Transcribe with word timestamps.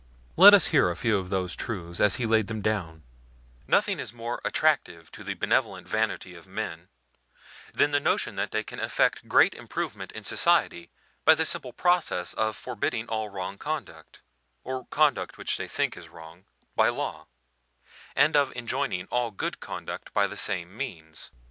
Let 0.35 0.55
us 0.55 0.65
hear 0.73 0.89
a 0.89 0.95
few 0.95 1.19
of 1.19 1.29
these 1.29 1.55
truths 1.55 1.99
as 1.99 2.15
he 2.15 2.25
laid 2.25 2.47
them 2.47 2.63
down: 2.63 3.03
Nothing 3.67 3.99
is 3.99 4.11
more 4.11 4.41
attractive 4.43 5.11
to 5.11 5.23
the 5.23 5.35
benevolent 5.35 5.87
vanity 5.87 6.33
of 6.33 6.47
men 6.47 6.89
than 7.71 7.91
the 7.91 7.99
notion 7.99 8.35
that 8.35 8.49
they 8.49 8.63
can 8.63 8.79
effect 8.79 9.27
great 9.27 9.53
improvement 9.53 10.11
in 10.13 10.25
society 10.25 10.89
by 11.23 11.35
the 11.35 11.45
simple 11.45 11.71
process 11.71 12.33
of 12.33 12.55
forbidding 12.55 13.09
all 13.09 13.29
wrong 13.29 13.59
conduct, 13.59 14.21
or 14.63 14.87
conduct 14.87 15.37
which 15.37 15.57
they 15.57 15.67
think 15.67 15.95
is 15.95 16.09
wrong, 16.09 16.45
by 16.75 16.89
law, 16.89 17.27
and 18.15 18.35
of 18.35 18.51
enjoining 18.55 19.05
all 19.11 19.29
good 19.29 19.59
conduct 19.59 20.11
by 20.15 20.25
the 20.25 20.35
same 20.35 20.75
means. 20.75 21.29